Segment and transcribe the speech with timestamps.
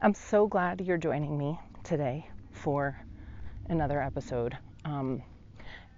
[0.00, 2.96] I'm so glad you're joining me today for
[3.68, 4.56] another episode.
[4.84, 5.24] Um,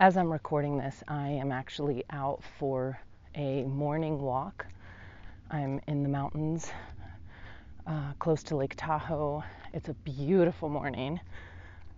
[0.01, 2.99] as I'm recording this, I am actually out for
[3.35, 4.65] a morning walk.
[5.51, 6.73] I'm in the mountains
[7.87, 9.45] uh, close to Lake Tahoe.
[9.75, 11.21] It's a beautiful morning.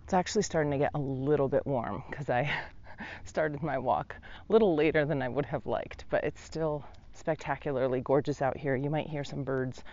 [0.03, 2.51] It's actually starting to get a little bit warm because I
[3.23, 4.13] started my walk
[4.49, 6.83] a little later than I would have liked, but it's still
[7.13, 8.75] spectacularly gorgeous out here.
[8.75, 9.85] You might hear some birds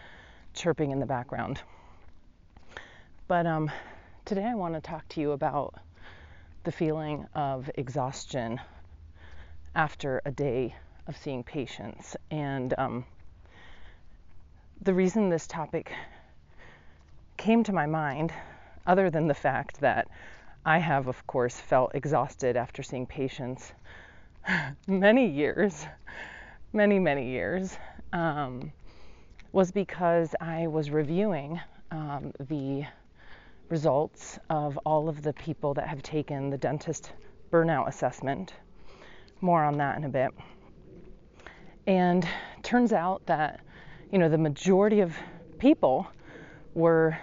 [0.54, 1.62] chirping in the background.
[3.30, 3.70] But um,
[4.24, 5.76] today I want to talk to you about
[6.64, 8.60] the feeling of exhaustion
[9.72, 10.74] after a day
[11.06, 12.16] of seeing patients.
[12.32, 13.04] And um,
[14.82, 15.92] the reason this topic
[17.36, 18.32] came to my mind,
[18.84, 20.08] other than the fact that
[20.66, 23.72] I have, of course, felt exhausted after seeing patients
[24.88, 25.86] many years,
[26.72, 27.78] many, many years,
[28.12, 28.72] um,
[29.52, 31.60] was because I was reviewing
[31.92, 32.86] um, the
[33.70, 37.12] results of all of the people that have taken the dentist
[37.50, 38.52] burnout assessment.
[39.40, 40.32] More on that in a bit.
[41.86, 42.26] And
[42.62, 43.60] turns out that,
[44.12, 45.16] you know, the majority of
[45.58, 46.06] people
[46.74, 47.16] were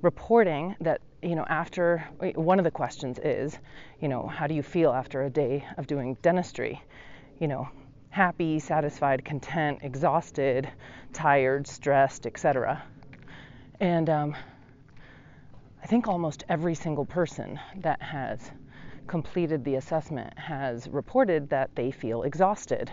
[0.00, 3.58] reporting that, you know, after one of the questions is,
[4.00, 6.80] you know, how do you feel after a day of doing dentistry?
[7.40, 7.68] You know,
[8.10, 10.70] happy, satisfied, content, exhausted,
[11.12, 12.82] tired, stressed, etc.
[13.80, 14.36] And um,
[15.84, 18.50] I think almost every single person that has
[19.06, 22.90] completed the assessment has reported that they feel exhausted,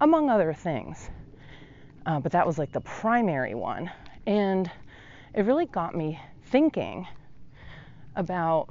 [0.00, 1.10] among other things.
[2.06, 3.90] Uh, but that was like the primary one.
[4.26, 4.70] And
[5.34, 7.06] it really got me thinking
[8.16, 8.70] about,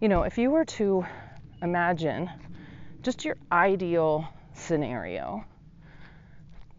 [0.00, 1.06] you know, if you were to
[1.62, 2.28] imagine
[3.02, 5.44] just your ideal scenario,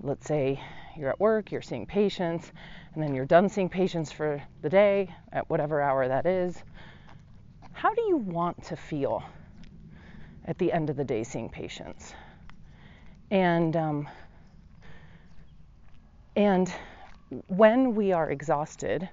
[0.02, 0.59] let's say
[0.98, 2.52] you're at work, you're seeing patients,
[2.94, 6.61] and then you're done seeing patients for the day at whatever hour that is,
[7.72, 9.23] how do you want to feel
[10.46, 12.13] at the end of the day seeing patients?
[13.30, 14.09] And um,
[16.35, 16.72] and
[17.47, 19.09] when we are exhausted,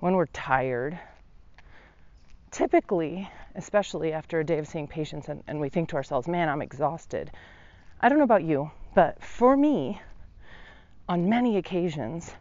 [0.00, 0.98] when we're tired,
[2.50, 6.48] typically, especially after a day of seeing patients, and, and we think to ourselves, man,
[6.48, 7.30] I'm exhausted.
[8.00, 10.00] I don't know about you, but for me,
[11.08, 12.32] on many occasions,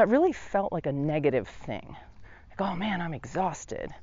[0.00, 1.94] that really felt like a negative thing.
[2.48, 3.94] Like, oh man, I'm exhausted.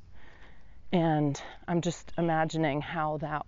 [0.91, 3.47] And I'm just imagining how that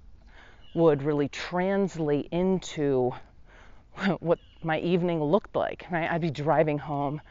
[0.73, 3.11] would really translate into
[4.19, 5.85] what my evening looked like.
[5.91, 6.09] Right?
[6.09, 7.21] I'd be driving home,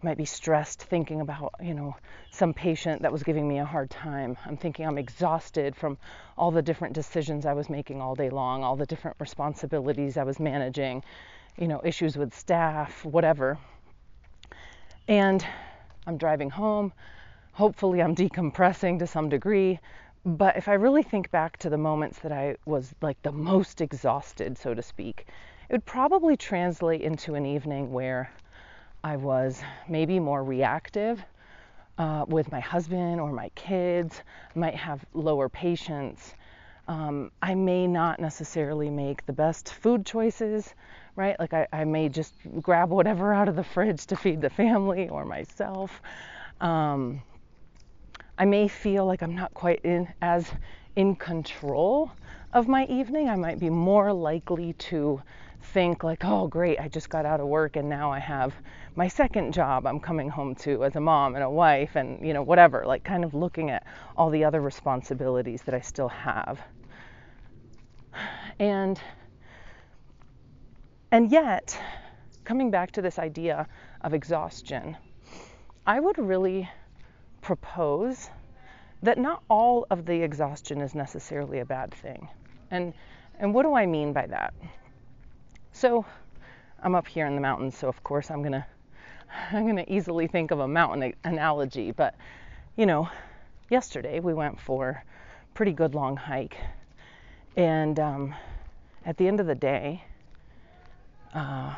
[0.00, 1.96] I might be stressed thinking about, you know,
[2.30, 4.36] some patient that was giving me a hard time.
[4.46, 5.98] I'm thinking I'm exhausted from
[6.36, 10.22] all the different decisions I was making all day long, all the different responsibilities I
[10.22, 11.02] was managing,
[11.56, 13.58] you know, issues with staff, whatever.
[15.08, 15.42] And
[16.06, 16.92] I'm driving home.
[17.52, 19.80] Hopefully, I'm decompressing to some degree.
[20.26, 23.80] But if I really think back to the moments that I was like the most
[23.80, 25.26] exhausted, so to speak,
[25.70, 28.30] it would probably translate into an evening where
[29.02, 31.24] I was maybe more reactive
[31.96, 34.20] uh, with my husband or my kids,
[34.54, 36.34] might have lower patience.
[36.86, 40.74] Um, I may not necessarily make the best food choices
[41.18, 41.38] right?
[41.40, 45.08] Like I, I may just grab whatever out of the fridge to feed the family
[45.08, 46.00] or myself.
[46.60, 47.20] Um,
[48.38, 50.48] I may feel like I'm not quite in as
[50.94, 52.12] in control
[52.52, 53.28] of my evening.
[53.28, 55.20] I might be more likely to
[55.60, 58.54] think like, oh great, I just got out of work and now I have
[58.94, 62.32] my second job I'm coming home to as a mom and a wife and you
[62.32, 63.84] know whatever, like kind of looking at
[64.16, 66.60] all the other responsibilities that I still have.
[68.60, 69.00] And
[71.10, 71.78] and yet,
[72.44, 73.66] coming back to this idea
[74.02, 74.96] of exhaustion,
[75.86, 76.68] I would really
[77.40, 78.28] propose
[79.02, 82.28] that not all of the exhaustion is necessarily a bad thing.
[82.70, 82.92] And
[83.38, 84.52] and what do I mean by that?
[85.72, 86.04] So,
[86.82, 88.66] I'm up here in the mountains, so of course I'm going to
[89.52, 92.14] I'm going to easily think of a mountain analogy, but
[92.76, 93.08] you know,
[93.70, 96.56] yesterday we went for a pretty good long hike.
[97.56, 98.34] And um,
[99.04, 100.04] at the end of the day,
[101.34, 101.74] uh,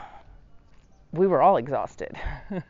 [1.12, 2.16] we were all exhausted.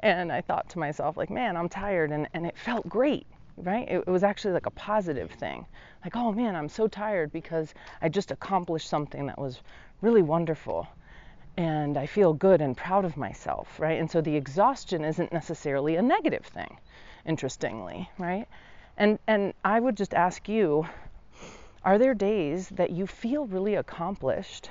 [0.00, 2.10] and I thought to myself, like, man, I'm tired.
[2.10, 3.26] And, and it felt great,
[3.56, 3.88] right?
[3.88, 5.64] It, it, was actually like a positive thing.
[6.04, 9.60] Like, oh man, I'm so tired because I just accomplished something that was
[10.00, 10.88] really wonderful.
[11.56, 14.00] And I feel good and proud of myself, right?
[14.00, 16.78] And so the exhaustion isn't necessarily a negative thing,
[17.26, 18.48] interestingly, right?
[18.96, 20.86] And, and I would just ask you
[21.84, 24.70] are there days that you feel really accomplished?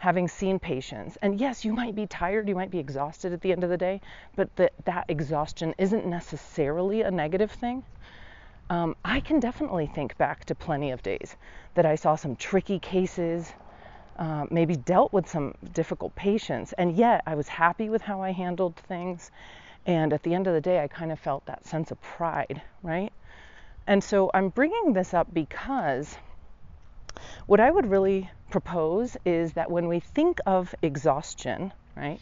[0.00, 1.18] Having seen patients.
[1.20, 3.76] And yes, you might be tired, you might be exhausted at the end of the
[3.76, 4.00] day,
[4.34, 7.82] but that exhaustion isn't necessarily a negative thing.
[8.70, 11.36] Um, I can definitely think back to plenty of days
[11.74, 13.52] that I saw some tricky cases,
[14.18, 18.32] uh, maybe dealt with some difficult patients, and yet I was happy with how I
[18.32, 19.30] handled things.
[19.84, 22.62] And at the end of the day, I kind of felt that sense of pride,
[22.82, 23.12] right?
[23.86, 26.16] And so I'm bringing this up because
[27.46, 32.20] what I would really propose is that when we think of exhaustion, right,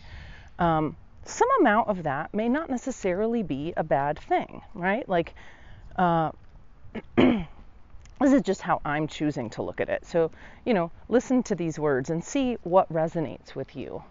[0.58, 5.08] um, some amount of that may not necessarily be a bad thing, right?
[5.08, 5.35] Like,
[5.96, 6.32] uh,
[7.17, 10.06] this is just how I'm choosing to look at it.
[10.06, 10.31] So,
[10.64, 14.02] you know, listen to these words and see what resonates with you.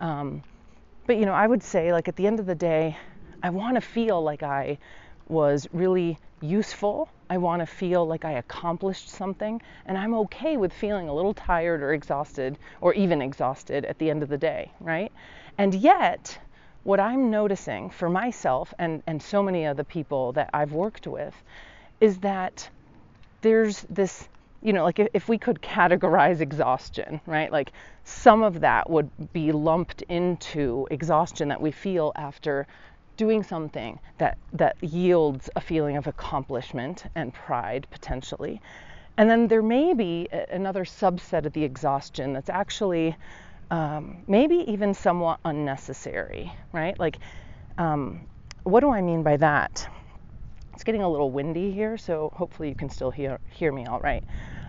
[0.00, 0.42] Um,
[1.06, 2.96] but, you know, I would say, like, at the end of the day,
[3.42, 4.78] I want to feel like I
[5.28, 7.08] was really useful.
[7.30, 11.34] I want to feel like I accomplished something, and I'm okay with feeling a little
[11.34, 15.12] tired or exhausted or even exhausted at the end of the day, right?
[15.58, 16.38] And yet,
[16.84, 21.06] what I'm noticing for myself and, and so many of the people that I've worked
[21.06, 21.34] with
[22.00, 22.68] is that
[23.42, 24.28] there's this,
[24.62, 27.52] you know, like if, if we could categorize exhaustion, right?
[27.52, 27.72] Like
[28.04, 32.66] some of that would be lumped into exhaustion that we feel after
[33.18, 38.62] doing something that, that yields a feeling of accomplishment and pride potentially.
[39.18, 43.16] And then there may be another subset of the exhaustion that's actually
[43.70, 46.98] um, maybe even somewhat unnecessary, right?
[46.98, 47.18] Like,
[47.76, 48.26] um,
[48.62, 49.86] what do I mean by that?
[50.72, 54.00] It's getting a little windy here, so hopefully you can still hear, hear me all
[54.00, 54.22] right.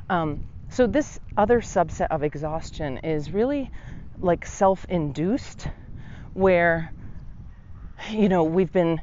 [0.10, 3.70] Um, so, this other subset of exhaustion is really
[4.20, 5.68] like self induced,
[6.34, 6.92] where
[8.12, 9.02] you know, we've been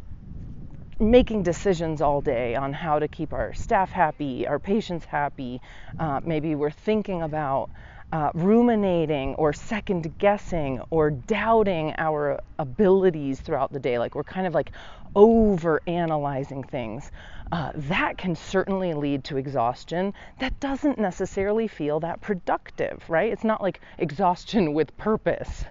[0.99, 5.61] making decisions all day on how to keep our staff happy, our patients happy.
[5.99, 7.71] Uh, maybe we're thinking about
[8.13, 13.99] uh, ruminating or second guessing or doubting our abilities throughout the day.
[13.99, 14.71] Like we're kind of like
[15.15, 17.11] over analyzing things.
[17.53, 23.33] Uh, that can certainly lead to exhaustion that doesn't necessarily feel that productive, right?
[23.33, 25.65] It's not like exhaustion with purpose.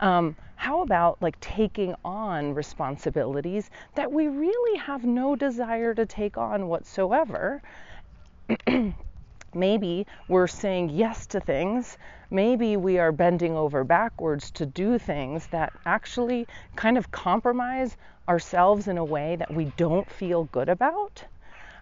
[0.00, 6.36] Um, how about like taking on responsibilities that we really have no desire to take
[6.36, 7.62] on whatsoever?
[9.54, 11.98] Maybe we're saying yes to things.
[12.30, 16.46] Maybe we are bending over backwards to do things that actually
[16.76, 17.96] kind of compromise
[18.28, 21.24] ourselves in a way that we don't feel good about.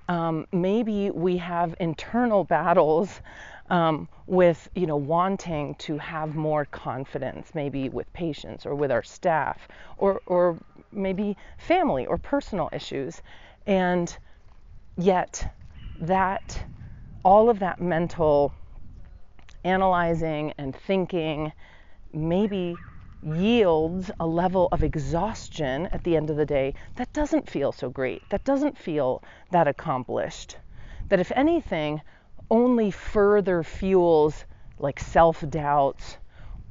[0.08, 3.20] Um, maybe we have internal battles
[3.68, 9.02] um, with you know wanting to have more confidence, maybe with patients or with our
[9.02, 10.58] staff, or or
[10.92, 13.22] maybe family or personal issues,
[13.66, 14.16] and
[14.96, 15.54] yet
[15.98, 16.64] that
[17.24, 18.54] all of that mental
[19.64, 21.52] analyzing and thinking
[22.12, 22.80] maybe
[23.22, 27.90] yields a level of exhaustion at the end of the day that doesn't feel so
[27.90, 30.56] great, that doesn't feel that accomplished.
[31.08, 32.00] That if anything,
[32.50, 34.44] only further fuels
[34.78, 36.18] like self doubts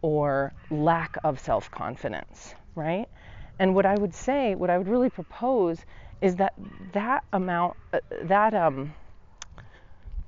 [0.01, 3.07] or lack of self confidence, right?
[3.59, 5.79] And what I would say, what I would really propose
[6.21, 6.53] is that
[6.93, 8.93] that amount, uh, that um,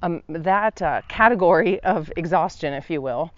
[0.01, 3.31] um that uh, category of exhaustion, if you will,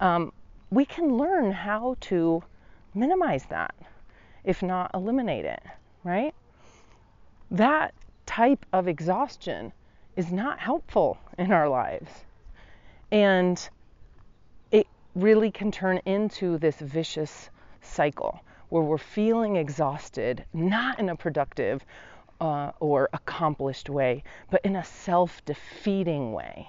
[0.00, 0.32] um,
[0.70, 2.42] we can learn how to
[2.94, 3.74] minimize that,
[4.44, 5.62] if not eliminate it,
[6.04, 6.34] right?
[7.50, 7.94] That
[8.26, 9.72] type of exhaustion
[10.18, 12.10] is not helpful in our lives.
[13.12, 13.56] And
[14.72, 17.50] it really can turn into this vicious
[17.82, 21.84] cycle where we're feeling exhausted, not in a productive
[22.40, 26.68] uh, or accomplished way, but in a self defeating way.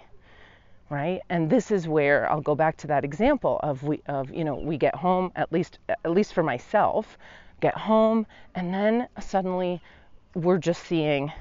[0.91, 1.21] Right?
[1.29, 4.55] And this is where I'll go back to that example of we of you know
[4.55, 7.17] we get home at least at least for myself
[7.61, 8.25] get home
[8.55, 9.81] and then suddenly
[10.33, 11.31] we're just seeing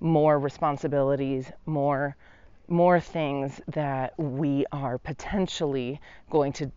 [0.00, 2.16] more responsibilities, more
[2.68, 6.00] more things that we are potentially
[6.30, 6.68] going to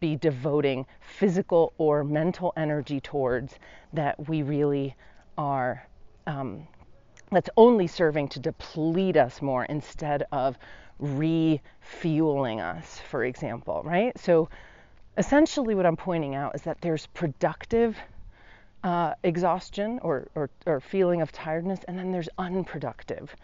[0.00, 3.58] be devoting physical or mental energy towards
[3.92, 4.96] that we really
[5.36, 5.86] are
[6.26, 6.66] um,
[7.30, 10.56] that's only serving to deplete us more instead of
[10.98, 14.18] refueling us for example right?
[14.18, 14.48] So
[15.18, 17.96] essentially what i'm pointing out is that there's productive
[18.86, 23.34] uh, exhaustion or, or, or feeling of tiredness, and then there's unproductive.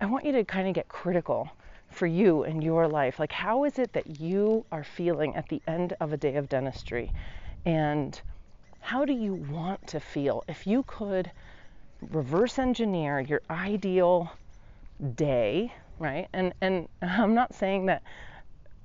[0.00, 1.48] I want you to kind of get critical
[1.90, 3.20] for you in your life.
[3.20, 6.48] Like, how is it that you are feeling at the end of a day of
[6.48, 7.12] dentistry?
[7.64, 8.20] And
[8.80, 10.42] how do you want to feel?
[10.48, 11.30] If you could
[12.10, 14.32] reverse engineer your ideal
[15.14, 16.26] day, right?
[16.32, 18.02] And and I'm not saying that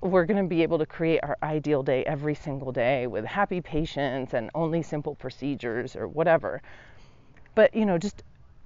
[0.01, 3.59] we're going to be able to create our ideal day every single day with happy
[3.59, 6.61] patients and only simple procedures or whatever.
[7.53, 8.23] But, you know, just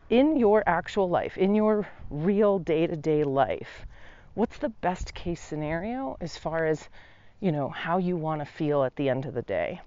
[0.10, 3.86] in your actual life, in your real day to day life,
[4.36, 6.88] what's the best case scenario as far as,
[7.40, 9.82] you know, how you want to feel at the end of the day?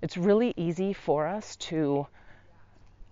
[0.00, 2.06] It's really easy for us to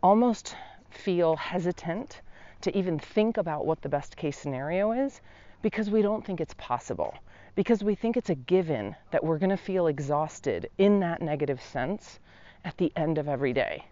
[0.02, 0.56] almost
[0.88, 2.23] feel hesitant
[2.62, 5.21] to even think about what the best case scenario is
[5.61, 7.14] because we don't think it's possible
[7.57, 11.61] because we think it's a given that we're going to feel exhausted in that negative
[11.61, 12.21] sense
[12.65, 13.85] at the end of every day.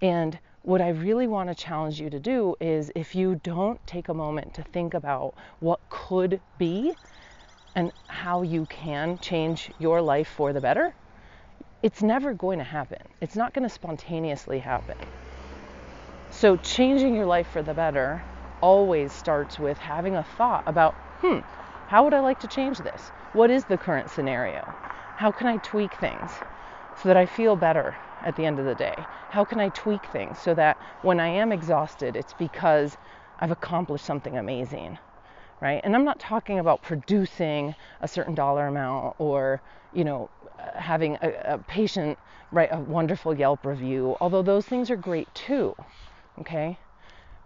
[0.00, 4.08] And what I really want to challenge you to do is if you don't take
[4.08, 6.94] a moment to think about what could be
[7.74, 10.94] and how you can change your life for the better,
[11.82, 12.98] it's never going to happen.
[13.20, 14.96] It's not going to spontaneously happen.
[16.30, 18.22] So, changing your life for the better
[18.60, 21.40] always starts with having a thought about, hmm,
[21.92, 23.10] how would I like to change this?
[23.34, 24.62] What is the current scenario?
[25.18, 26.30] How can I tweak things
[27.02, 27.94] so that I feel better
[28.24, 28.94] at the end of the day?
[29.28, 32.96] How can I tweak things so that when I am exhausted, it's because
[33.40, 34.96] I've accomplished something amazing,
[35.60, 35.82] right?
[35.84, 39.60] And I'm not talking about producing a certain dollar amount or,
[39.92, 40.30] you know,
[40.74, 42.18] having a, a patient
[42.52, 45.76] write a wonderful Yelp review, although those things are great too,
[46.38, 46.78] okay?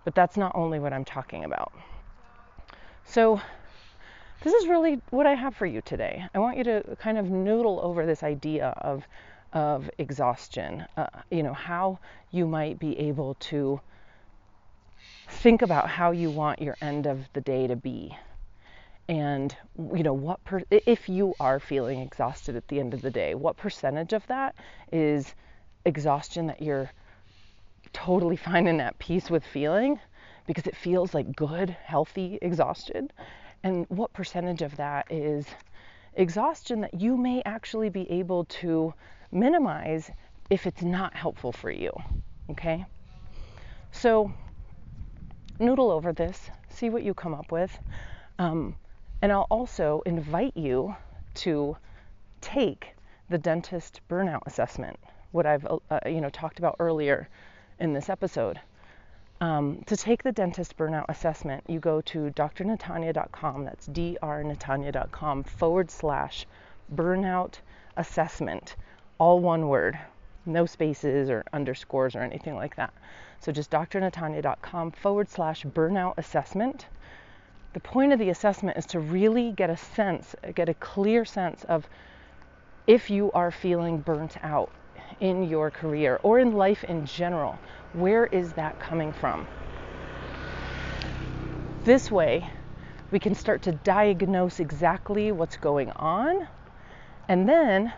[0.05, 1.73] But that's not only what I'm talking about.
[3.03, 3.41] So,
[4.43, 6.25] this is really what I have for you today.
[6.35, 9.05] I want you to kind of noodle over this idea of
[9.52, 10.85] of exhaustion.
[10.97, 11.99] Uh, you know how
[12.31, 13.81] you might be able to
[15.28, 18.16] think about how you want your end of the day to be,
[19.09, 19.57] and
[19.95, 23.35] you know what per- if you are feeling exhausted at the end of the day,
[23.35, 24.55] what percentage of that
[24.93, 25.35] is
[25.85, 26.90] exhaustion that you're
[27.93, 29.99] totally fine and at peace with feeling
[30.47, 33.11] because it feels like good, healthy exhaustion
[33.63, 35.47] and what percentage of that is
[36.15, 38.95] exhaustion that you may actually be able to
[39.33, 40.11] minimize
[40.51, 41.91] if it's not helpful for you.
[42.51, 42.85] Okay?
[43.93, 44.33] So,
[45.59, 47.77] noodle over this, see what you come up with.
[48.39, 48.77] Um,
[49.23, 50.95] and I'll also invite you
[51.35, 51.77] to
[52.41, 52.95] take
[53.29, 54.99] the dentist burnout assessment,
[55.33, 57.29] what I've uh, you know talked about earlier
[57.81, 58.61] in this episode.
[59.40, 66.47] Um, to take the dentist burnout assessment, you go to drnatanya.com, that's drnatanya.com forward slash
[66.95, 67.55] burnout
[67.99, 68.76] assessment,
[69.19, 69.99] all one word,
[70.47, 72.95] no spaces or underscores or anything like that.
[73.40, 76.87] So just drnatanya.com forward slash burnout assessment.
[77.75, 81.62] The point of the assessment is to really get a sense, get a clear sense
[81.64, 81.87] of
[82.87, 84.71] if you are feeling burnt out
[85.20, 87.58] in your career or in life in general
[87.92, 89.46] where is that coming from?
[91.85, 92.50] This way,
[93.11, 96.46] we can start to diagnose exactly what's going on,
[97.28, 97.92] and then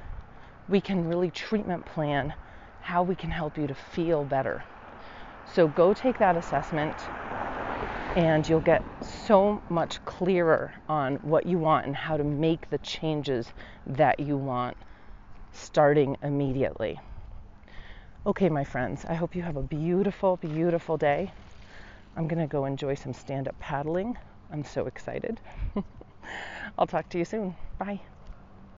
[0.69, 2.35] we can really treatment plan
[2.81, 4.63] how we can help you to feel better.
[5.55, 6.95] So go take that assessment
[8.17, 12.79] and you'll get so much clearer on what you want and how to make the
[12.79, 13.53] changes
[13.87, 14.77] that you want
[15.53, 17.01] starting immediately.
[18.29, 21.33] Okay, my friends, I hope you have a beautiful, beautiful day.
[22.15, 24.19] I'm going to go enjoy some stand up paddling.
[24.53, 25.41] I'm so excited.
[26.79, 27.57] I'll talk to you soon.
[27.79, 28.03] Bye.